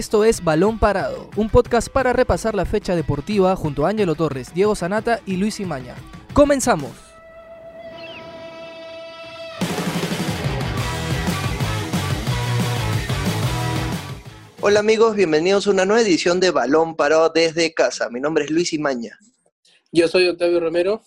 [0.00, 4.54] Esto es Balón Parado, un podcast para repasar la fecha deportiva junto a Ángelo Torres,
[4.54, 5.94] Diego Sanata y Luis Imaña.
[6.32, 6.92] ¡Comenzamos!
[14.62, 18.08] Hola amigos, bienvenidos a una nueva edición de Balón Parado desde casa.
[18.08, 19.18] Mi nombre es Luis Imaña.
[19.92, 21.02] Yo soy Octavio Romero.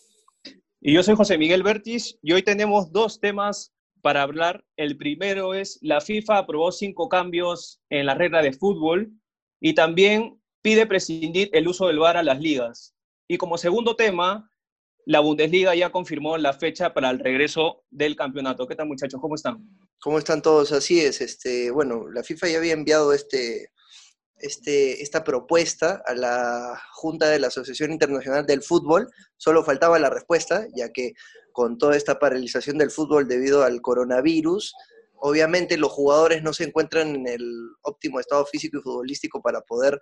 [0.82, 3.73] Y yo soy José Miguel Bertis y hoy tenemos dos temas
[4.03, 4.66] para hablar.
[4.75, 9.13] El primero es la FIFA aprobó cinco cambios en la regla de fútbol
[9.62, 12.93] y también pide prescindir el uso del VAR a las ligas.
[13.29, 14.52] Y como segundo tema,
[15.05, 18.67] la Bundesliga ya confirmó la fecha para el regreso del campeonato.
[18.67, 19.21] ¿Qué tal muchachos?
[19.21, 19.66] ¿Cómo están?
[20.02, 20.73] ¿Cómo están todos?
[20.73, 21.21] Así es.
[21.21, 23.70] Este, bueno, la FIFA ya había enviado este,
[24.44, 29.10] este, esta propuesta a la Junta de la Asociación Internacional del Fútbol.
[29.38, 31.14] Solo faltaba la respuesta, ya que
[31.54, 34.76] con toda esta paralización del fútbol debido al coronavirus,
[35.16, 40.02] obviamente los jugadores no se encuentran en el óptimo estado físico y futbolístico para poder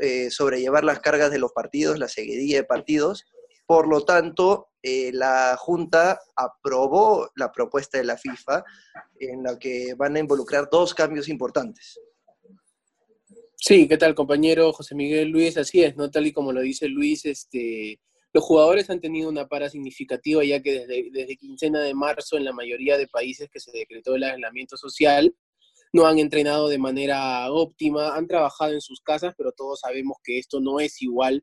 [0.00, 3.24] eh, sobrellevar las cargas de los partidos, la seguidilla de partidos.
[3.66, 8.62] Por lo tanto, eh, la Junta aprobó la propuesta de la FIFA
[9.20, 11.98] en la que van a involucrar dos cambios importantes.
[13.66, 15.56] Sí, ¿qué tal compañero José Miguel Luis?
[15.56, 16.10] Así es, ¿no?
[16.10, 17.98] Tal y como lo dice Luis, este,
[18.34, 22.44] los jugadores han tenido una para significativa ya que desde, desde quincena de marzo en
[22.44, 25.34] la mayoría de países que se decretó el aislamiento social
[25.94, 30.38] no han entrenado de manera óptima, han trabajado en sus casas, pero todos sabemos que
[30.38, 31.42] esto no es igual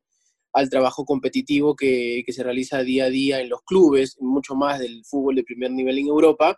[0.52, 5.04] al trabajo competitivo que, se realiza día a día en los clubes, mucho más del
[5.04, 6.56] fútbol de primer nivel en Europa.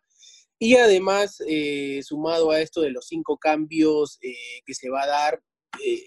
[0.58, 5.06] Y además, eh, sumado a esto de los cinco cambios eh, que se va a
[5.06, 5.40] dar,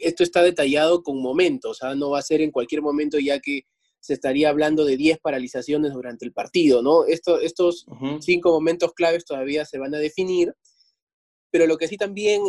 [0.01, 3.63] esto está detallado con momentos, sea, no va a ser en cualquier momento ya que
[3.99, 7.05] se estaría hablando de 10 paralizaciones durante el partido, ¿no?
[7.05, 7.85] Esto, estos
[8.21, 10.53] cinco momentos claves todavía se van a definir,
[11.51, 12.43] pero lo que sí también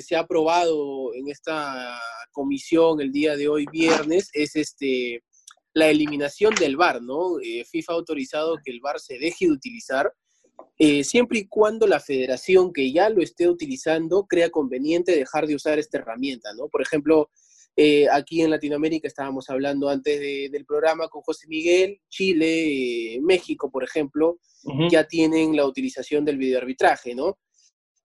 [0.00, 1.98] se ha aprobado en esta
[2.32, 5.22] comisión el día de hoy, viernes, es este,
[5.74, 7.38] la eliminación del VAR, ¿no?
[7.40, 10.12] Eh, FIFA ha autorizado que el VAR se deje de utilizar,
[10.78, 15.54] eh, siempre y cuando la federación que ya lo esté utilizando crea conveniente dejar de
[15.54, 16.68] usar esta herramienta, ¿no?
[16.68, 17.30] Por ejemplo,
[17.76, 23.84] eh, aquí en Latinoamérica estábamos hablando antes del programa con José Miguel, Chile, México, por
[23.84, 24.38] ejemplo,
[24.90, 27.38] ya tienen la utilización del videoarbitraje, ¿no?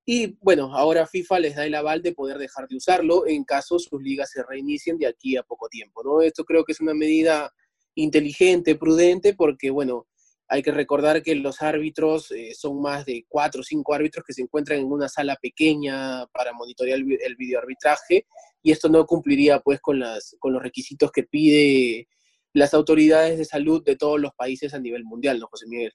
[0.05, 3.77] Y bueno, ahora FIFA les da el aval de poder dejar de usarlo en caso
[3.77, 6.21] sus ligas se reinicien de aquí a poco tiempo, ¿no?
[6.21, 7.53] Esto creo que es una medida
[7.93, 10.07] inteligente, prudente, porque bueno,
[10.49, 14.33] hay que recordar que los árbitros eh, son más de cuatro o cinco árbitros que
[14.33, 18.25] se encuentran en una sala pequeña para monitorear el, el videoarbitraje
[18.67, 22.09] y esto no cumpliría pues con, los requisitos que pide
[22.53, 25.93] las autoridades de salud de todos los países a nivel mundial, ¿no, José Miguel?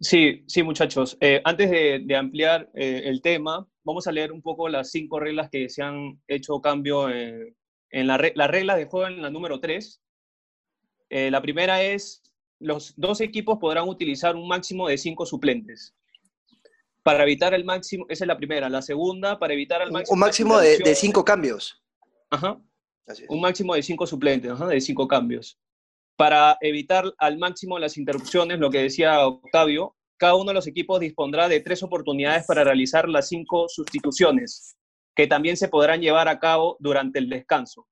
[0.00, 1.18] Sí, sí, muchachos.
[1.20, 5.50] Eh, antes de, ampliar eh, el tema, vamos a leer un poco las cinco reglas
[5.50, 10.00] que se han hecho cambio en, la, regla de juego en la número 3.
[11.10, 12.22] Eh, la primera es,
[12.60, 15.94] los dos equipos podrán utilizar un máximo de cinco suplentes.
[17.02, 18.68] Para evitar el máximo, esa es la primera.
[18.68, 20.14] La segunda, para evitar el máximo...
[20.14, 21.82] Un máximo de, cinco cambios.
[22.30, 22.60] Ajá.
[23.28, 25.58] Un máximo de cinco suplentes, ajá, de cinco cambios
[26.18, 30.98] para evitar al máximo las interrupciones, lo que decía Octavio, cada uno de los equipos
[30.98, 34.76] dispondrá de tres oportunidades para realizar las cinco sustituciones,
[35.14, 37.86] que también se podrán llevar a cabo durante el descanso.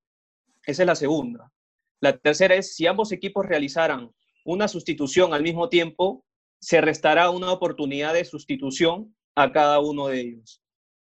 [0.65, 1.53] Esa es la segunda.
[2.01, 4.11] La tercera es, si ambos equipos realizaran
[4.47, 6.25] una sustitución al mismo tiempo,
[6.61, 10.63] se restará una oportunidad de sustitución a cada uno de ellos.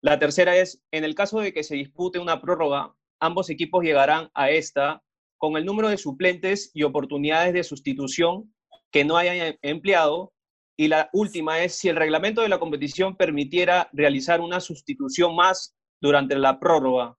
[0.02, 4.30] La tercera es, en el caso de que se dispute una prórroga, ambos equipos llegarán
[4.34, 5.04] a esta
[5.38, 8.54] con el número de suplentes y oportunidades de sustitución
[8.92, 10.34] que no hayan empleado.
[10.78, 15.76] Y la última es si el reglamento de la competición permitiera realizar una sustitución más
[16.02, 17.16] durante la prórroga.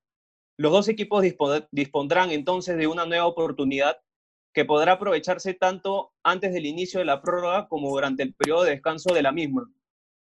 [0.58, 1.24] Los dos equipos
[1.70, 3.96] dispondrán entonces de una nueva oportunidad
[4.52, 8.70] que podrá aprovecharse tanto antes del inicio de la prórroga como durante el periodo de
[8.70, 9.70] descanso de la misma.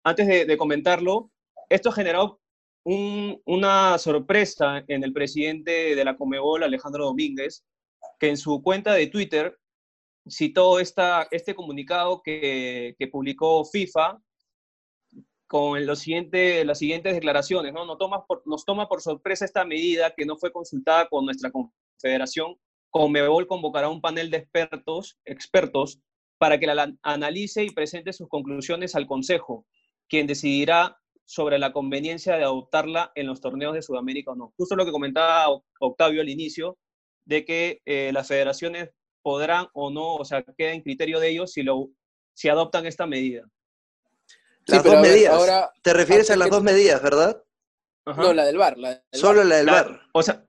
[0.05, 1.31] Antes de, comentarlo,
[1.69, 2.41] esto generó
[2.85, 7.65] una sorpresa en el presidente de la Comebol, Alejandro Domínguez,
[8.19, 9.59] que en su cuenta de Twitter
[10.31, 14.21] citó esta, este comunicado que, publicó FIFA
[15.47, 17.73] con las siguientes declaraciones.
[17.73, 17.85] ¿no?
[17.85, 22.57] Nos, toma nos toma por sorpresa esta medida que no fue consultada con nuestra confederación.
[22.91, 26.01] Conmebol convocará un panel de expertos, expertos
[26.39, 29.67] para que la analice y presente sus conclusiones al Consejo,
[30.09, 34.55] quien decidirá sobre la conveniencia de adoptarla en los torneos de Sudamérica o no.
[34.57, 35.47] Justo lo que comentaba
[35.81, 36.79] Octavio al inicio,
[37.27, 38.91] de que eh, las federaciones
[39.21, 41.91] podrán o no, o sea, queda en criterio de ellos si, lo,
[42.33, 43.47] si adoptan esta medida.
[44.67, 45.35] Las dos medidas.
[45.35, 47.43] Ahora, Te refieres a las dos medidas, ¿verdad?
[48.07, 48.77] No, la del bar.
[49.13, 50.01] solo la del bar.
[50.13, 50.48] O sea,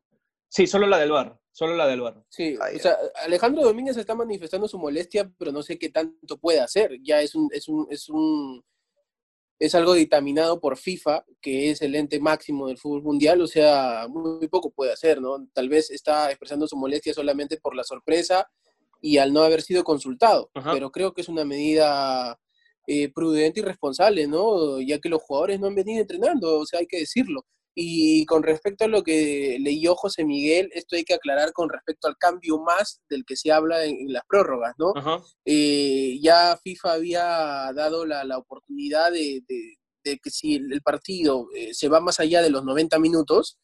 [0.49, 1.39] sí, solo la del bar.
[1.51, 2.23] Solo la del bar.
[2.29, 6.37] Sí, ah, o sea, Alejandro Domínguez está manifestando su molestia, pero no sé qué tanto
[6.37, 6.97] puede hacer.
[7.01, 8.63] Ya es un, es un, es un,
[9.59, 14.07] es algo dictaminado por FIFA, que es el ente máximo del fútbol mundial, o sea,
[14.09, 15.45] muy, poco puede hacer, ¿no?
[15.53, 18.49] Tal vez está expresando su molestia solamente por la sorpresa
[19.01, 22.39] y al no haber sido consultado, pero creo que es una medida
[22.87, 24.79] eh, prudente y responsable, ¿no?
[24.79, 27.45] Ya que los jugadores no han venido entrenando, o sea, hay que decirlo.
[27.75, 32.07] Y con respecto a lo que leyó José Miguel, esto hay que aclarar con respecto
[32.07, 34.93] al cambio más del que se habla en, las prórrogas, ¿no?
[35.45, 37.23] Eh, ya FIFA había
[37.73, 39.43] dado la, oportunidad de,
[40.03, 43.59] que si el partido eh, se va más allá de los 90 minutos,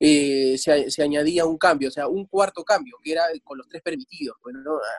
[0.00, 3.82] eh, se, añadía un cambio, o sea, un cuarto cambio, que era con los tres
[3.82, 4.54] permitidos, pues,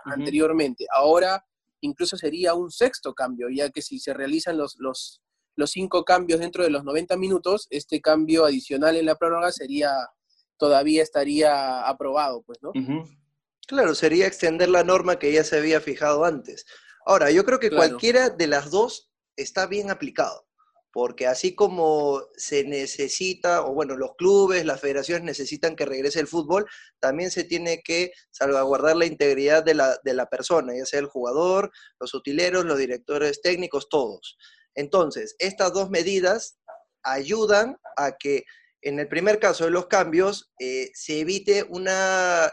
[0.05, 0.85] anteriormente.
[0.91, 1.45] Ahora
[1.81, 5.21] incluso sería un sexto cambio, ya que si se realizan los, los
[5.59, 9.91] los cinco cambios dentro de los 90 minutos, este cambio adicional en la prórroga sería,
[10.57, 12.71] todavía estaría aprobado, pues, ¿no?
[13.67, 16.65] Claro, sería extender la norma que ya se había fijado antes.
[17.05, 20.47] Ahora, yo creo que cualquiera de las dos está bien aplicado,
[20.93, 26.27] porque así como se necesita, o bueno, los clubes, las federaciones necesitan que regrese el
[26.27, 26.67] fútbol,
[26.99, 31.07] también se tiene que salvaguardar la integridad de la, de la persona, ya sea el
[31.07, 31.69] jugador,
[31.99, 34.37] los utileros, los directores técnicos, todos.
[34.75, 36.57] Entonces, estas dos medidas
[37.03, 38.43] ayudan a que
[38.81, 42.51] en el primer caso de los cambios eh, se evite una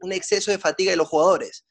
[0.00, 1.64] un exceso de fatiga de los jugadores,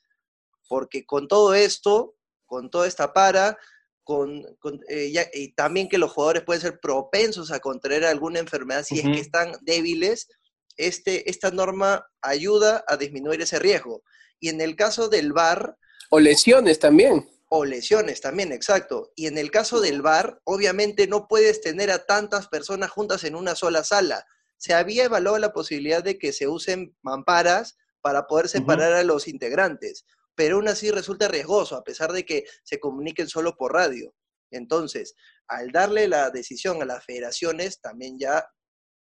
[0.69, 2.15] porque con todo esto,
[2.45, 3.57] con toda esta para,
[4.03, 4.45] con,
[4.87, 9.03] eh, y también que los jugadores pueden ser propensos a contraer alguna enfermedad si es
[9.03, 10.29] que están débiles,
[10.77, 14.03] este, esta norma ayuda a disminuir ese riesgo.
[14.39, 15.75] Y en el caso del VAR...
[16.09, 19.11] O lesiones también o lesiones también, exacto.
[19.15, 23.35] Y en el caso del bar, obviamente no puedes tener a tantas personas juntas en
[23.35, 24.25] una sola sala.
[24.57, 29.27] Se había evaluado la posibilidad de que se usen mamparas para poder separar a los
[29.27, 30.05] integrantes,
[30.35, 34.13] pero aún así resulta riesgoso, a pesar de que se comuniquen solo por radio.
[34.51, 35.13] Entonces,
[35.47, 38.47] al darle la decisión a las federaciones, también ya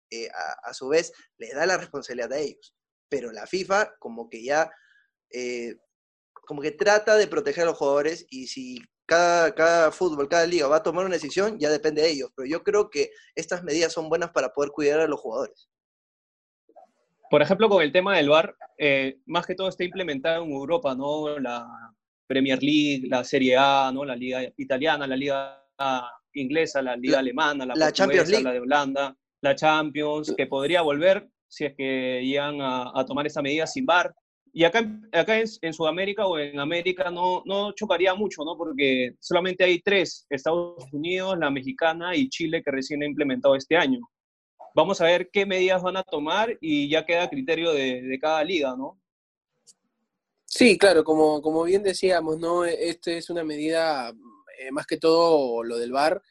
[0.09, 0.29] eh,
[0.63, 2.75] a, su vez le da la responsabilidad a ellos.
[3.09, 4.71] Pero la FIFA como que ya
[5.31, 5.75] eh,
[6.45, 10.67] como que trata de proteger a los jugadores y si cada, cada fútbol, cada liga
[10.67, 12.29] va a tomar una decisión, ya depende de ellos.
[12.35, 15.69] Pero yo creo que estas medidas son buenas para poder cuidar a los jugadores.
[17.29, 20.93] Por ejemplo, con el tema del VAR, eh, más que todo está implementado en Europa,
[20.93, 21.39] ¿no?
[21.39, 21.67] La
[22.27, 24.05] Premier League, la Serie A, ¿no?
[24.05, 25.65] La Liga Italiana, la Liga
[26.33, 28.43] Inglesa, la Liga Alemana, la, Champions League.
[28.43, 33.25] la de Holanda, la Champions, que podría volver si es que llegan a, a tomar
[33.25, 34.13] esa medida sin VAR.
[34.55, 38.55] Y acá, acá en, Sudamérica o en América no, no chocaría mucho, ¿no?
[38.55, 43.75] Porque solamente hay tres, Estados Unidos, la mexicana y Chile, que recién ha implementado este
[43.75, 43.99] año.
[44.75, 48.19] Vamos a ver qué medidas van a tomar y ya queda a criterio de, de
[48.19, 48.99] cada liga, ¿no?
[50.45, 52.63] Sí, claro, como, como bien decíamos, ¿no?
[52.63, 54.13] Este es una medida,
[54.59, 56.21] eh, más que todo lo del VAR,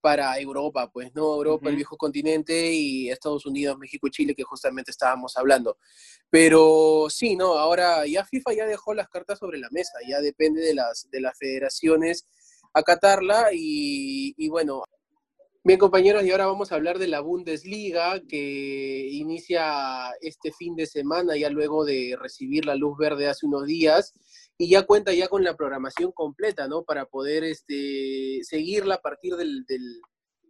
[0.00, 1.34] para Europa, pues, ¿no?
[1.34, 5.78] Europa, el viejo continente y Estados Unidos, México y Chile, que justamente estábamos hablando.
[6.30, 7.54] Pero sí, ¿no?
[7.58, 11.20] Ahora ya FIFA ya dejó las cartas sobre la mesa, ya depende de las, de
[11.20, 12.26] las federaciones
[12.72, 14.82] acatarla y, y bueno.
[15.62, 20.86] Bien, compañeros, y ahora vamos a hablar de la Bundesliga que inicia este fin de
[20.86, 24.14] semana, ya luego de recibir la luz verde hace unos días
[24.60, 26.84] y ya cuenta ya con la programación completa, ¿no?
[26.84, 29.64] Para poder este, seguirla a partir del,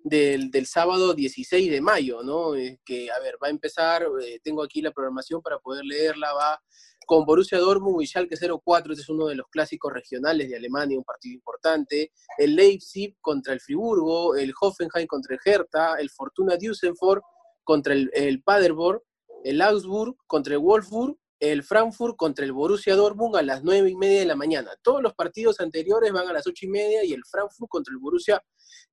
[0.03, 2.55] del, sábado 16 de mayo, ¿no?
[2.85, 6.61] que, a ver, va a empezar, eh, tengo aquí la programación para poder leerla, va
[7.07, 10.99] con Borussia Dortmund y Schalke 04, este es uno de los clásicos regionales de Alemania,
[10.99, 16.57] un partido importante, el Leipzig contra el Friburgo, el Hoffenheim contra el Hertha, el Fortuna
[16.57, 17.23] Düsseldorf
[17.63, 18.99] contra el, el Paderborn,
[19.45, 23.97] el Augsburg contra el Wolfsburg el Frankfurt contra el Borussia Dortmund a las nueve y
[23.97, 24.71] media de la mañana.
[24.83, 27.99] Todos los partidos anteriores van a las ocho y media y el Frankfurt contra el
[27.99, 28.43] Borussia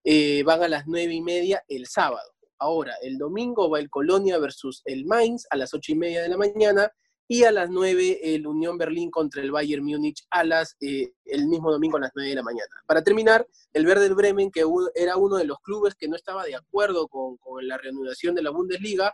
[0.04, 2.32] eh, van a las nueve y media el sábado.
[2.58, 6.30] Ahora, el domingo va el Colonia versus el Mainz a las ocho y media de
[6.30, 6.92] la mañana
[7.28, 11.48] y a las nueve el Unión Berlín contra el Bayern Múnich a las, eh, el
[11.48, 12.74] mismo domingo a las nueve de la mañana.
[12.86, 14.64] Para terminar, el Werder Bremen, que
[14.96, 18.44] era uno de los clubes que no estaba de acuerdo con, con la reanudación de
[18.44, 19.14] la Bundesliga,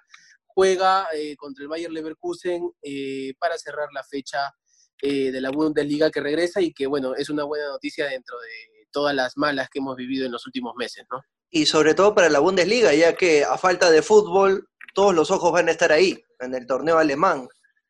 [0.53, 4.53] juega eh, contra el Bayer Leverkusen eh, para cerrar la fecha
[5.01, 8.87] eh, de la Bundesliga que regresa y que, bueno, es una buena noticia dentro de
[8.91, 11.21] todas las malas que hemos vivido en los últimos meses, ¿no?
[11.49, 15.51] Y sobre todo para la Bundesliga, ya que a falta de fútbol, todos los ojos
[15.51, 17.47] van a estar ahí, en el torneo alemán.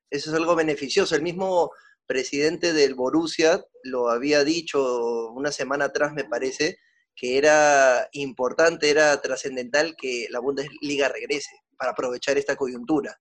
[0.10, 1.16] Eso es algo beneficioso.
[1.16, 1.72] El mismo
[2.06, 6.78] presidente del Borussia lo había dicho una semana atrás, me parece,
[7.16, 13.20] que era importante, era trascendental que la Bundesliga regrese para aprovechar esta coyuntura.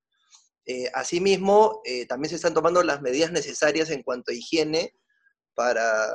[0.64, 4.94] Eh, asimismo, eh, también se están tomando las medidas necesarias en cuanto a higiene
[5.54, 6.06] para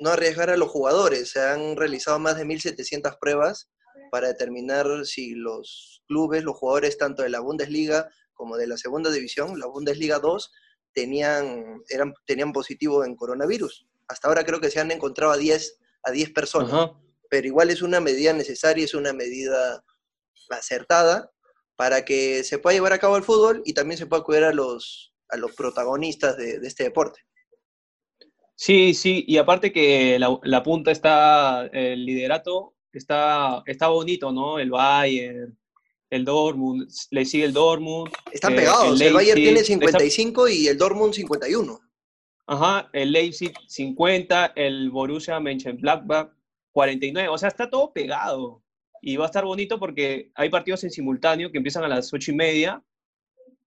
[0.00, 1.30] no arriesgar a los jugadores.
[1.30, 3.70] Se han realizado más de 1.700 pruebas
[4.10, 9.10] para determinar si los clubes, los jugadores tanto de la Bundesliga como de la segunda
[9.10, 10.52] división, la Bundesliga 2,
[10.92, 13.86] tenían, eran, tenían positivo en coronavirus.
[14.08, 16.90] Hasta ahora creo que se han encontrado a 10, a 10 personas,
[17.30, 19.82] pero igual es una medida necesaria, es una medida
[20.50, 21.32] acertada
[21.76, 24.52] para que se pueda llevar a cabo el fútbol y también se pueda cuidar a
[24.52, 27.20] los, a los protagonistas de, este deporte.
[28.54, 34.58] Sí, sí, y aparte que la, punta está, el liderato está, está bonito, ¿no?
[34.58, 35.58] El Bayern,
[36.08, 38.10] el Dortmund, le sigue el Dortmund.
[38.32, 41.80] Están eh, pegados, el, Bayern tiene 55 y el Dortmund 51.
[42.46, 46.30] Ajá, el Leipzig 50, el Borussia Mönchengladbach
[46.72, 48.62] 49, o sea, está todo pegado.
[49.08, 52.32] Y va a estar bonito porque hay partidos en simultáneo que empiezan a las 8
[52.32, 52.82] y media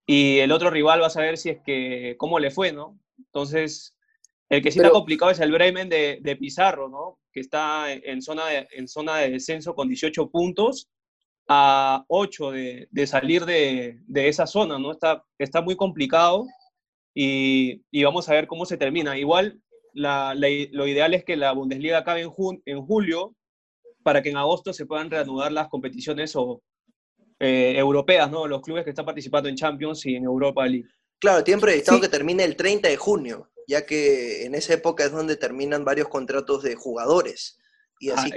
[0.06, 3.00] y el otro rival va a saber si es que, cómo le fue, ¿no?
[3.18, 3.96] Entonces,
[4.50, 7.20] el que sí está complicado es el Bremen de, de, Pizarro, ¿no?
[7.32, 10.90] Que está en zona, de, en zona de descenso con 18 puntos
[11.48, 14.92] a 8 de, de salir de, de, esa zona, ¿no?
[14.92, 16.48] Está, está muy complicado
[17.16, 19.18] y, y, vamos a ver cómo se termina.
[19.18, 19.62] Igual,
[19.94, 22.34] la, lo ideal es que la Bundesliga acabe en,
[22.66, 23.38] en julio
[24.10, 26.64] para que en agosto se puedan reanudar las competiciones o,
[27.40, 28.48] eh, europeas, ¿no?
[28.48, 30.90] Los clubes que están participando en Champions y en Europa League.
[31.20, 35.12] Claro, tienen proyectado que termine el 30 de junio, ya que en esa época es
[35.12, 37.60] donde terminan varios contratos de jugadores.
[38.00, 38.32] Y así,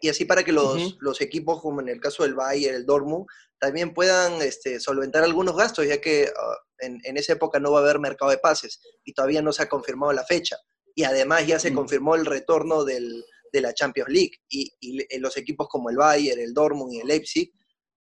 [0.00, 3.26] y, así, para que los, los, equipos, como en el caso del Bayern, el Dortmund,
[3.60, 7.78] también puedan este, solventar algunos gastos, ya que ah, en, en, esa época no va
[7.78, 10.56] a haber mercado de pases y todavía no se ha confirmado la fecha.
[10.96, 13.24] Y además ya se confirmó el retorno del,
[13.54, 17.06] de la Champions League y, y, los equipos como el Bayern, el Dortmund y el
[17.06, 17.52] Leipzig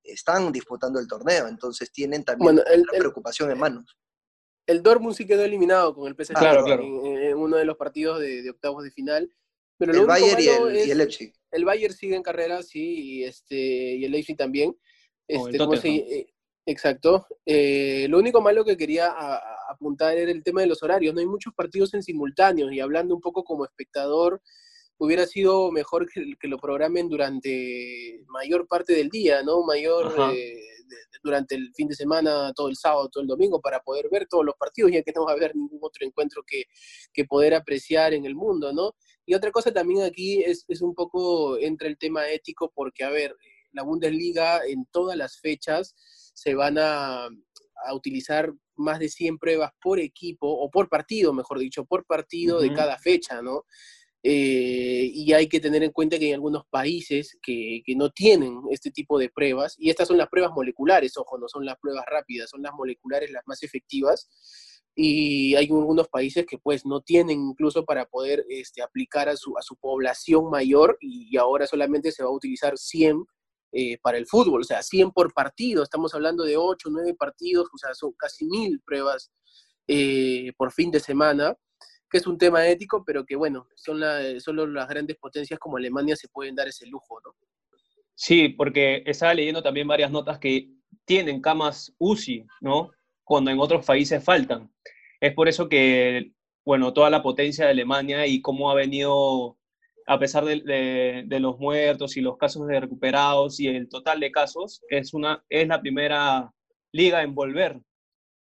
[0.04, 2.64] están disputando el torneo, entonces tienen también una
[2.98, 3.98] preocupación en manos.
[4.66, 8.84] El Dortmund sí quedó eliminado con el PSG En, uno de los partidos de octavos
[8.84, 9.32] de final
[9.78, 11.34] pero el Bayern y el, Leipzig.
[11.52, 14.76] El Bayern sigue en carrera, sí, y, este, y el Leipzig también.
[15.28, 15.60] Este,
[16.20, 16.34] eh,
[16.66, 17.28] exacto.
[17.46, 19.14] Eh, lo único malo que quería
[19.70, 21.14] apuntar era el tema de los horarios.
[21.14, 24.42] No hay muchos partidos en simultáneo y hablando un poco como espectador,
[24.98, 29.64] hubiera sido mejor que, lo programen durante mayor parte del día, ¿no?
[29.64, 30.60] Mayor eh,
[31.24, 34.46] durante el fin de semana, todo el sábado, todo el domingo, para poder ver todos
[34.46, 36.64] los partidos, ya que no va a haber ningún otro encuentro que,
[37.14, 38.96] que poder apreciar en el mundo, ¿no?
[39.26, 43.10] Y otra cosa también aquí es, es un poco entre el tema ético, porque, a
[43.10, 43.36] ver,
[43.74, 45.94] la Bundesliga en todas las fechas
[46.34, 51.60] se van a, a utilizar más de 100 pruebas por equipo, o por partido, mejor
[51.60, 53.66] dicho, por partido de cada fecha, ¿no?
[54.24, 58.62] Eh, y hay que tener en cuenta que hay algunos países que, que, no tienen
[58.72, 62.06] este tipo de pruebas, y estas son las pruebas moleculares, ojo, no son las pruebas
[62.08, 64.28] rápidas, son las moleculares las más efectivas,
[65.00, 69.56] y hay algunos países que pues no tienen incluso para poder este, aplicar a su,
[69.56, 73.24] a su población mayor y, ahora solamente se va a utilizar 100
[73.74, 77.68] eh, para el fútbol, o sea, 100 por partido, estamos hablando de 8, 9 partidos,
[77.72, 79.32] o sea, son casi mil pruebas
[79.88, 81.56] eh, por fin de semana,
[82.10, 85.78] que es un tema ético, pero que bueno, son la, solo las grandes potencias como
[85.78, 87.32] Alemania se pueden dar ese lujo, ¿no?
[88.16, 90.70] Sí, porque estaba leyendo también varias notas que
[91.06, 92.92] tienen camas UCI, ¿no?
[93.28, 94.72] cuando en otros países faltan.
[95.20, 96.32] Es por eso que,
[96.66, 99.58] bueno, toda la potencia de Alemania y cómo ha venido,
[100.08, 104.82] a pesar de, los muertos y los casos de recuperados y el total de casos,
[104.90, 106.54] es, una, es la primera
[106.94, 107.82] liga en volver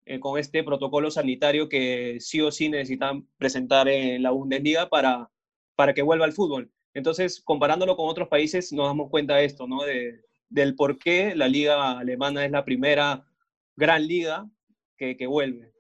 [0.05, 5.29] eh, con este protocolo sanitario que sí o sí necesitan presentar en la Bundesliga para,
[5.75, 6.72] para que vuelva al fútbol.
[6.93, 9.83] Entonces, comparándolo con otros países, nos damos cuenta de esto, ¿no?
[9.83, 13.25] De, del por qué la liga alemana es la primera
[13.75, 14.48] gran liga
[14.98, 15.73] que, vuelve.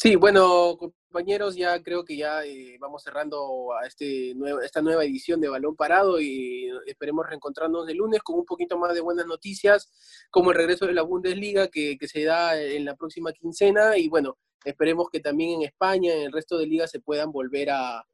[0.00, 5.40] Sí, bueno, compañeros, ya creo que ya eh, vamos cerrando a este esta nueva edición
[5.40, 9.90] de Balón Parado y esperemos reencontrarnos el lunes con un poquito más de buenas noticias,
[10.30, 14.38] como el regreso de la Bundesliga que, se da en la próxima quincena y bueno,
[14.64, 18.04] esperemos que también en España, en el resto de ligas se puedan volver a,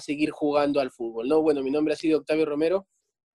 [0.00, 1.40] seguir jugando al fútbol, ¿no?
[1.40, 2.86] Bueno, mi nombre ha sido Octavio Romero.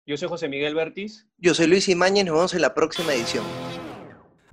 [0.05, 1.27] Yo soy José Miguel Bertis.
[1.37, 3.43] Yo soy Luis Imañez, nos vemos en la próxima edición.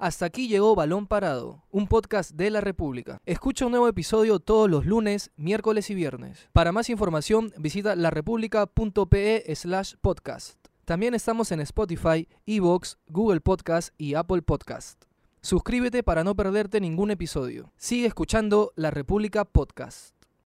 [0.02, 3.20] Hasta aquí llegó Balón Parado, un podcast de la República.
[3.24, 6.48] Escucha un nuevo episodio todos los lunes, miércoles y viernes.
[6.52, 10.58] Para más información, visita larepublica.pe slash podcast.
[10.84, 15.04] También estamos en Spotify, Evox, Google Podcast y Apple Podcast.
[15.40, 17.72] Suscríbete para no perderte ningún episodio.
[17.76, 20.16] Sigue escuchando La República Podcast.